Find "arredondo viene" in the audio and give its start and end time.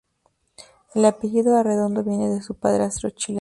1.55-2.27